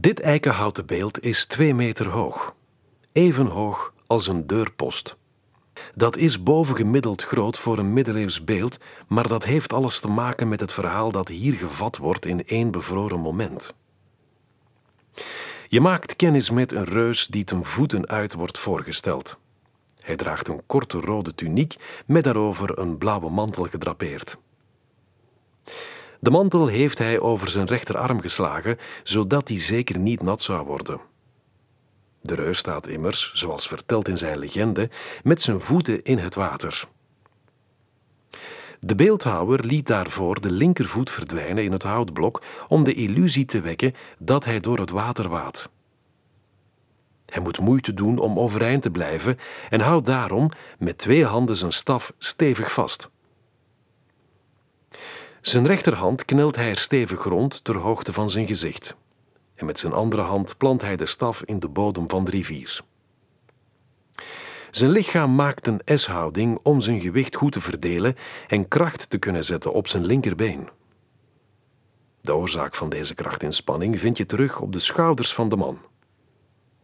[0.00, 2.54] Dit eikenhouten beeld is twee meter hoog,
[3.12, 5.16] even hoog als een deurpost.
[5.94, 8.78] Dat is bovengemiddeld groot voor een middeleeuws beeld,
[9.08, 12.70] maar dat heeft alles te maken met het verhaal dat hier gevat wordt in één
[12.70, 13.74] bevroren moment.
[15.68, 19.38] Je maakt kennis met een reus die ten voeten uit wordt voorgesteld.
[20.02, 21.76] Hij draagt een korte rode tuniek
[22.06, 24.38] met daarover een blauwe mantel gedrapeerd.
[26.20, 31.00] De mantel heeft hij over zijn rechterarm geslagen, zodat die zeker niet nat zou worden.
[32.22, 34.90] De reus staat immers, zoals verteld in zijn legende,
[35.22, 36.88] met zijn voeten in het water.
[38.80, 43.94] De beeldhouwer liet daarvoor de linkervoet verdwijnen in het houtblok om de illusie te wekken
[44.18, 45.68] dat hij door het water waadt.
[47.26, 49.38] Hij moet moeite doen om overeind te blijven
[49.70, 53.10] en houdt daarom met twee handen zijn staf stevig vast.
[55.40, 58.96] Zijn rechterhand knelt hij er stevig rond ter hoogte van zijn gezicht.
[59.54, 62.80] En met zijn andere hand plant hij de staf in de bodem van de rivier.
[64.70, 69.44] Zijn lichaam maakt een S-houding om zijn gewicht goed te verdelen en kracht te kunnen
[69.44, 70.68] zetten op zijn linkerbeen.
[72.20, 75.78] De oorzaak van deze krachtinspanning vind je terug op de schouders van de man.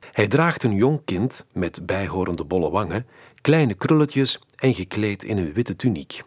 [0.00, 3.06] Hij draagt een jong kind met bijhorende bolle wangen,
[3.40, 6.22] kleine krulletjes en gekleed in een witte tuniek.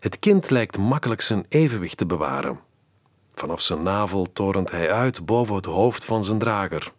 [0.00, 2.60] Het kind lijkt makkelijk zijn evenwicht te bewaren.
[3.34, 6.92] Vanaf zijn navel torent hij uit boven het hoofd van zijn drager.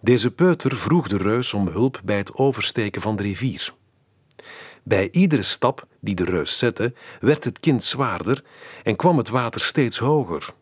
[0.00, 3.74] Deze peuter vroeg de reus om hulp bij het oversteken van de rivier.
[4.82, 8.44] Bij iedere stap die de reus zette, werd het kind zwaarder
[8.82, 10.54] en kwam het water steeds hoger.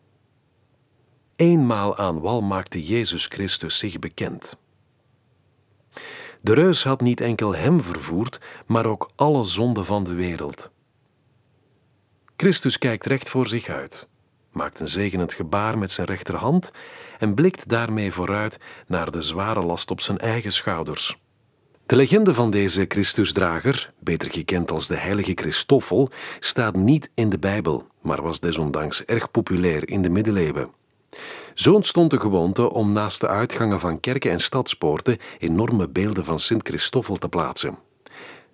[1.35, 4.55] Eenmaal aan wal maakte Jezus Christus zich bekend.
[6.41, 10.71] De reus had niet enkel hem vervoerd, maar ook alle zonden van de wereld.
[12.37, 14.07] Christus kijkt recht voor zich uit,
[14.51, 16.71] maakt een zegenend gebaar met zijn rechterhand
[17.19, 21.17] en blikt daarmee vooruit naar de zware last op zijn eigen schouders.
[21.85, 26.09] De legende van deze Christusdrager, beter gekend als de heilige Christoffel,
[26.39, 30.80] staat niet in de Bijbel, maar was desondanks erg populair in de middeleeuwen.
[31.61, 36.39] Zo ontstond de gewoonte om naast de uitgangen van kerken en stadspoorten enorme beelden van
[36.39, 37.77] Sint Christoffel te plaatsen.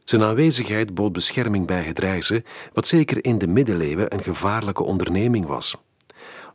[0.04, 5.46] Zijn aanwezigheid bood bescherming bij het reizen, wat zeker in de middeleeuwen een gevaarlijke onderneming
[5.46, 5.76] was.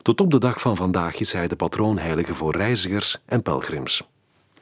[0.02, 4.11] Tot op de dag van vandaag is hij de patroonheilige voor reizigers en pelgrims.